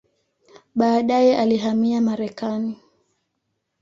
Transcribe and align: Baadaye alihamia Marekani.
Baadaye 0.75 1.37
alihamia 1.37 2.01
Marekani. 2.01 2.79